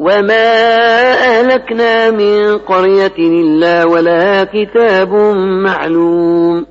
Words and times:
وما 0.00 0.50
أهلكنا 1.12 2.10
من 2.10 2.58
قرية 2.58 3.12
إلا 3.18 3.84
ولها 3.84 4.44
كتاب 4.44 5.12
معلوم 5.64 6.66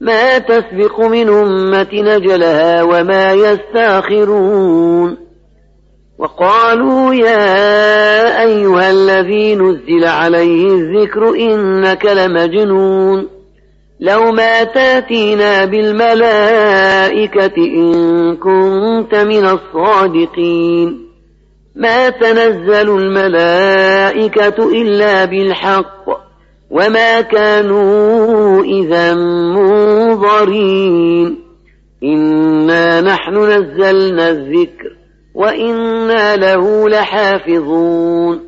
ما 0.00 0.38
تسبق 0.38 1.00
من 1.00 1.28
أمة 1.28 1.88
نجلها 1.92 2.82
وما 2.82 3.32
يستاخرون 3.32 5.16
وقالوا 6.18 7.14
يا 7.14 8.42
أيها 8.42 8.90
الذي 8.90 9.54
نزل 9.54 10.04
عليه 10.04 10.66
الذكر 10.66 11.28
إنك 11.28 12.06
لمجنون 12.06 13.28
لو 14.00 14.32
ما 14.32 14.64
تاتينا 14.64 15.64
بالملائكة 15.64 17.56
إن 17.56 18.36
كنت 18.36 19.14
من 19.14 19.44
الصادقين 19.44 21.09
ما 21.80 22.08
تنزل 22.08 22.98
الملائكة 22.98 24.72
إلا 24.82 25.24
بالحق 25.24 26.04
وما 26.70 27.20
كانوا 27.20 28.64
إذا 28.64 29.14
منظرين. 29.54 31.38
إنا 32.04 33.00
نحن 33.00 33.36
نزلنا 33.36 34.30
الذكر 34.30 34.96
وإنا 35.34 36.36
له 36.36 36.88
لحافظون. 36.88 38.40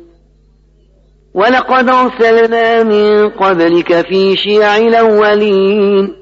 ولقد 1.33 1.89
أرسلنا 1.89 2.83
من 2.83 3.29
قبلك 3.29 4.01
في 4.01 4.35
شيع 4.35 4.77
الأولين 4.77 6.15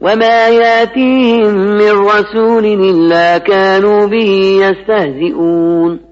وما 0.00 0.48
يأتيهم 0.48 1.54
من 1.54 1.90
رسول 1.90 2.64
إلا 2.64 3.38
كانوا 3.38 4.06
به 4.06 4.60
يستهزئون. 4.62 6.11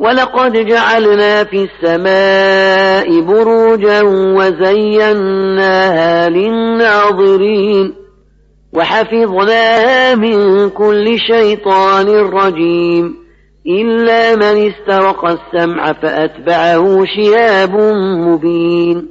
ولقد 0.00 0.52
جعلنا 0.52 1.44
في 1.44 1.68
السماء 1.68 3.20
بروجا 3.20 4.02
وزيناها 4.36 5.48
للناظرين 6.28 7.94
وحفظناها 8.72 10.14
من 10.14 10.68
كل 10.70 11.18
شيطان 11.18 12.08
رجيم 12.08 13.14
إلا 13.66 14.36
من 14.36 14.70
استرق 14.72 15.24
السمع 15.24 15.92
فأتبعه 15.92 17.04
شهاب 17.16 17.74
مبين 18.26 19.08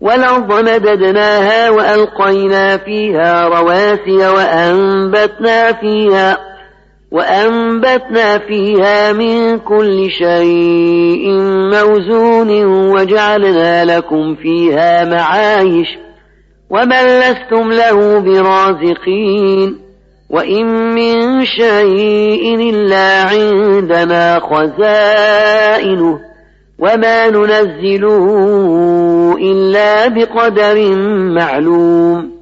والأرض 0.00 0.52
مددناها 0.52 1.70
وألقينا 1.70 2.76
فيها 2.76 3.48
رواسي 3.48 4.28
وأنبتنا 4.28 5.72
فيها 5.72 6.51
وأنبتنا 7.12 8.38
فيها 8.38 9.12
من 9.12 9.58
كل 9.58 10.10
شيء 10.10 11.30
موزون 11.72 12.64
وجعلنا 12.64 13.84
لكم 13.84 14.34
فيها 14.34 15.04
معايش 15.04 15.88
ومن 16.70 17.20
لستم 17.20 17.72
له 17.72 18.18
برازقين 18.18 19.78
وإن 20.30 20.94
من 20.94 21.44
شيء 21.44 22.70
إلا 22.70 23.22
عندنا 23.22 24.40
خزائنه 24.40 26.18
وما 26.78 27.30
ننزله 27.30 28.26
إلا 29.40 30.08
بقدر 30.08 30.96
معلوم 31.34 32.41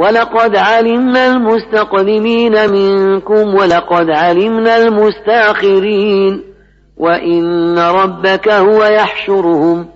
ولقد 0.00 0.56
علمنا 0.56 1.26
المستقدمين 1.26 2.70
منكم 2.70 3.54
ولقد 3.54 4.10
علمنا 4.10 4.76
المستاخرين 4.76 6.42
وإن 6.96 7.78
ربك 7.78 8.48
هو 8.48 8.84
يحشرهم 8.84 9.86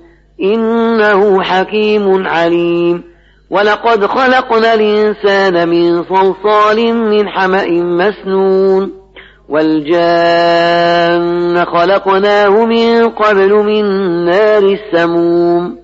إنه 0.42 1.42
حكيم 1.42 2.26
عليم 2.26 3.02
ولقد 3.50 4.06
خلقنا 4.06 4.74
الإنسان 4.74 5.68
من 5.68 6.04
صلصال 6.04 6.94
من 6.94 7.28
حمأ 7.28 7.66
مسنون 7.70 8.90
والجان 10.34 11.64
خلقناه 11.64 12.64
من 12.64 13.08
قبل 13.08 13.52
من 13.52 13.84
نار 14.24 14.62
السموم 14.62 15.83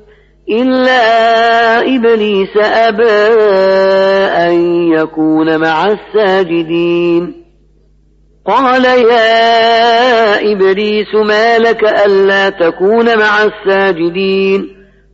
إلا 0.51 1.79
إبليس 1.95 2.57
أبى 2.57 3.11
أن 4.47 4.53
يكون 4.91 5.57
مع 5.57 5.87
الساجدين. 5.87 7.33
قال 8.45 8.85
يا 8.85 10.51
إبليس 10.51 11.15
ما 11.15 11.57
لك 11.57 11.83
ألا 11.83 12.49
تكون 12.49 13.19
مع 13.19 13.43
الساجدين؟ 13.43 14.67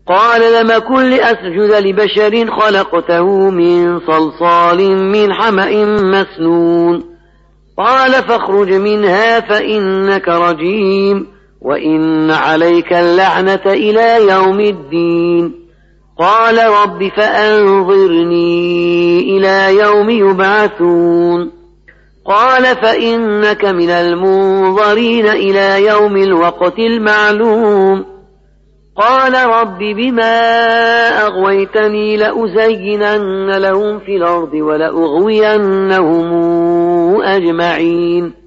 قال 0.08 0.42
لم 0.42 0.78
كن 0.78 1.10
لأسجد 1.10 1.72
لبشر 1.86 2.52
خلقته 2.60 3.50
من 3.50 4.00
صلصال 4.00 4.98
من 5.12 5.34
حمأ 5.34 5.86
مسنون. 5.86 7.04
قال 7.78 8.12
فاخرج 8.12 8.74
منها 8.74 9.40
فإنك 9.40 10.28
رجيم. 10.28 11.37
وإن 11.62 12.32
عليك 12.32 12.94
اللعنة 12.94 13.62
إلى 13.66 14.28
يوم 14.28 14.60
الدين 14.60 15.68
قال 16.20 16.58
رب 16.58 17.12
فأنظرني 17.18 18.58
إلى 19.38 19.78
يوم 19.80 20.10
يبعثون 20.10 21.52
قال 22.26 22.64
فإنك 22.64 23.66
من 23.66 23.90
المنظرين 23.90 25.28
إلى 25.28 25.86
يوم 25.86 26.18
الوقت 26.18 26.80
المعلوم 26.80 28.06
قال 28.96 29.34
رب 29.50 29.78
بما 29.78 30.40
أغويتني 31.26 32.18
لأزينن 32.18 33.50
لهم 33.58 34.00
في 34.00 34.16
الأرض 34.16 34.54
ولأغوينهم 34.54 36.28
أجمعين 37.22 38.47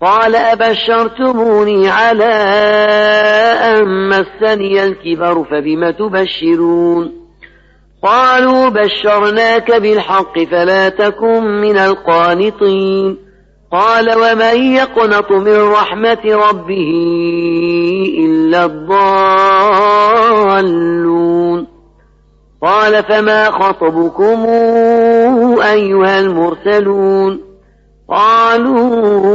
قال 0.00 0.36
أبشرتموني 0.36 1.88
على 1.88 2.34
أن 3.64 4.08
مسني 4.08 4.84
الكبر 4.84 5.44
فبم 5.44 5.90
تبشرون 5.90 7.12
قالوا 8.02 8.68
بشرناك 8.68 9.72
بالحق 9.72 10.38
فلا 10.38 10.88
تكن 10.88 11.44
من 11.44 11.78
القانطين 11.78 13.18
قال 13.72 14.18
ومن 14.18 14.74
يقنط 14.74 15.32
من 15.32 15.58
رحمة 15.62 16.18
ربه 16.24 16.90
إلا 18.18 18.64
الضالون 20.48 21.66
قال 22.62 23.04
فما 23.04 23.50
خطبكم 23.50 24.46
أيها 25.62 26.20
المرسلون 26.20 27.47
قالوا 28.10 29.28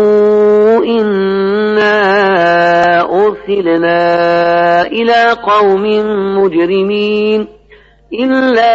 إنا 0.85 1.93
أرسلنا 3.01 4.81
إلى 4.81 5.31
قوم 5.31 5.83
مجرمين 6.37 7.47
إلا 8.13 8.73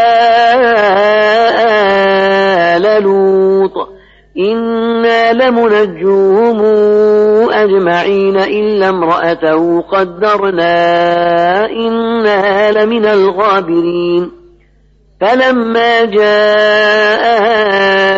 آل 2.77 3.03
لوط. 3.03 3.89
إنا 4.39 5.33
لمنجوهم 5.33 6.61
أجمعين 7.53 8.37
إلا 8.37 8.89
امرأته 8.89 9.81
قدرنا 9.81 10.77
إنها 11.67 12.71
لمن 12.73 13.05
الغابرين. 13.05 14.38
فلما 15.20 16.05
جاء 16.05 17.43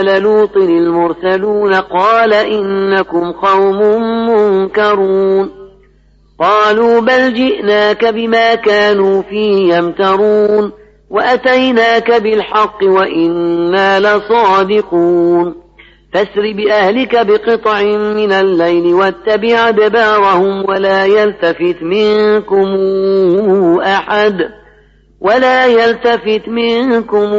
آل 0.01 0.23
لوط 0.23 0.57
المرسلون 0.57 1.75
قال 1.75 2.35
إنكم 2.35 3.33
قوم 3.33 4.03
منكرون. 4.31 5.51
قالوا 6.39 7.01
بل 7.01 7.35
جئناك 7.35 8.05
بما 8.05 8.55
كانوا 8.55 9.23
فيه 9.23 9.75
يمترون 9.75 10.73
وأتيناك 11.11 12.11
بالحق 12.11 12.79
وإنا 12.83 14.01
لصادقون. 14.01 15.55
فاسر 16.15 16.53
بأهلك 16.57 17.27
بقطع 17.27 17.83
من 17.93 18.33
الليل 18.33 18.95
واتبع 18.95 19.69
أدبارهم 19.69 20.69
ولا 20.69 21.05
يلتفت 21.05 21.83
منكم 21.83 22.67
أحد. 23.81 24.60
ولا 25.21 25.67
يلتفت 25.67 26.49
منكم 26.49 27.35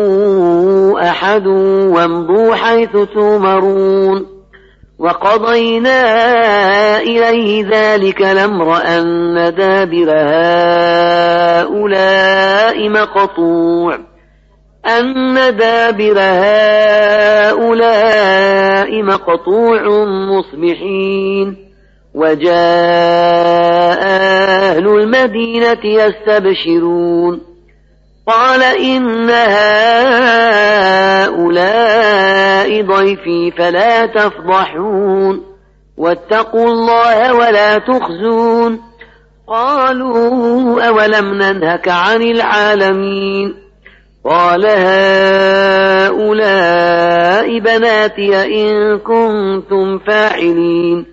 أحد 0.95 1.47
وامضوا 1.47 2.55
حيث 2.55 2.91
تؤمرون 2.91 4.25
وقضينا 4.99 6.01
إليه 6.99 7.65
ذلك 7.69 8.21
الأمر 8.21 8.77
أن 8.77 9.53
دابر 9.57 10.09
هؤلاء 11.61 12.89
مقطوع 12.89 13.97
أن 14.85 15.35
دابر 15.57 16.15
هؤلاء 17.61 19.03
مقطوع 19.03 20.05
مصبحين 20.05 21.71
وجاء 22.13 22.51
أهل 24.01 24.87
المدينة 24.87 25.85
يستبشرون 25.85 27.50
قال 28.27 28.63
إن 28.63 29.29
هؤلاء 31.31 32.81
ضيفي 32.81 33.51
فلا 33.51 34.05
تفضحون 34.05 35.43
واتقوا 35.97 36.67
الله 36.67 37.33
ولا 37.33 37.77
تخزون 37.77 38.81
قالوا 39.47 40.81
أولم 40.87 41.33
ننهك 41.33 41.87
عن 41.87 42.21
العالمين 42.21 43.55
قال 44.25 44.65
هؤلاء 46.21 47.59
بناتي 47.59 48.61
إن 48.61 48.99
كنتم 48.99 49.99
فاعلين 49.99 51.05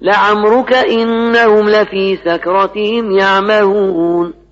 لعمرك 0.00 0.72
إنهم 0.72 1.68
لفي 1.68 2.16
سكرتهم 2.24 3.18
يعمهون 3.18 4.43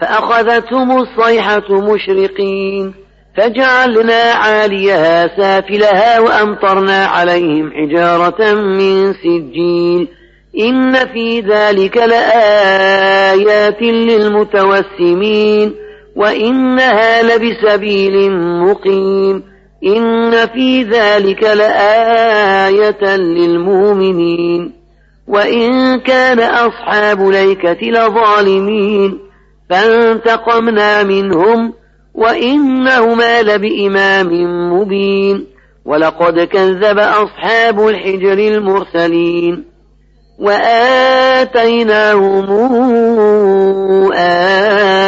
فأخذتهم 0.00 0.98
الصيحة 0.98 1.70
مشرقين 1.70 2.94
فجعلنا 3.36 4.32
عاليها 4.34 5.36
سافلها 5.36 6.20
وأمطرنا 6.20 7.04
عليهم 7.06 7.72
حجارة 7.72 8.54
من 8.54 9.12
سجيل. 9.12 10.08
إن 10.60 10.92
في 10.92 11.40
ذلك 11.40 11.96
لآيات 11.96 13.82
للمتوسمين 13.82 15.74
وإنها 16.16 17.22
لبسبيل 17.22 18.32
مقيم. 18.32 19.42
إن 19.84 20.46
في 20.46 20.82
ذلك 20.82 21.42
لآية 21.42 23.16
للمؤمنين 23.16 24.72
وإن 25.28 26.00
كان 26.00 26.38
أصحاب 26.38 27.28
ليكة 27.28 27.86
لظالمين. 27.90 29.27
فانتقمنا 29.70 31.02
منهم 31.02 31.72
وإنهما 32.14 33.42
لبإمام 33.42 34.28
مبين 34.72 35.46
ولقد 35.84 36.40
كذب 36.40 36.98
أصحاب 36.98 37.88
الحجر 37.88 38.38
المرسلين 38.38 39.64
وآتيناهم 41.58 42.46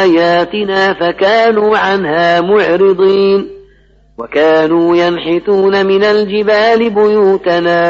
آياتنا 0.01 0.93
فكانوا 0.93 1.77
عنها 1.77 2.41
معرضين 2.41 3.47
وكانوا 4.19 4.95
ينحتون 4.95 5.85
من 5.85 6.03
الجبال 6.03 6.89
بيوتنا 6.89 7.81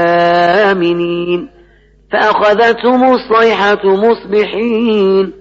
آمنين 0.72 1.50
فأخذتهم 2.12 3.14
الصيحة 3.14 3.86
مصبحين 3.86 5.41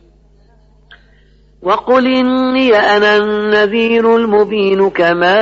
وقل 1.63 2.07
إني 2.07 2.75
أنا 2.75 3.17
النذير 3.17 4.15
المبين 4.15 4.89
كما 4.89 5.39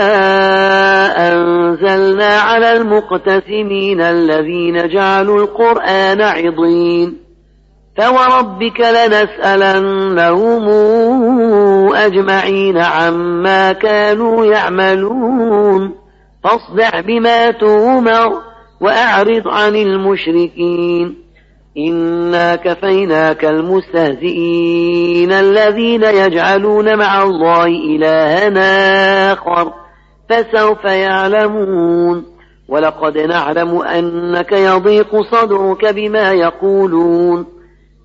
أنزلنا 1.31 2.27
على 2.27 2.71
المقتسمين 2.71 4.01
الذين 4.01 4.88
جعلوا 4.88 5.41
القرآن 5.41 6.21
عضين 6.21 7.17
فوربك 7.97 8.79
لنسألنهم 8.79 10.69
أجمعين 11.95 12.77
عما 12.77 13.71
كانوا 13.71 14.45
يعملون 14.45 15.95
فاصدع 16.43 16.99
بما 16.99 17.51
تؤمر 17.51 18.41
وأعرض 18.81 19.47
عن 19.47 19.75
المشركين 19.75 21.28
إنا 21.88 22.55
كفيناك 22.55 23.45
المستهزئين 23.45 25.31
الذين 25.31 26.03
يجعلون 26.03 26.98
مع 26.98 27.24
الله 27.24 27.65
إلها 27.65 29.33
آخر 29.33 29.74
فسوف 30.29 30.83
يعلمون 30.86 32.25
ولقد 32.67 33.17
نعلم 33.17 33.81
أنك 33.81 34.51
يضيق 34.51 35.21
صدرك 35.21 35.86
بما 35.86 36.31
يقولون 36.31 37.45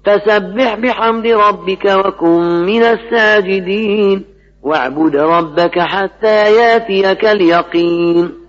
فسبح 0.06 0.74
بحمد 0.74 1.26
ربك 1.26 1.84
وكن 1.84 2.64
من 2.66 2.82
الساجدين 2.82 4.24
واعبد 4.62 5.16
ربك 5.16 5.78
حتى 5.78 6.56
ياتيك 6.56 7.24
اليقين 7.24 8.43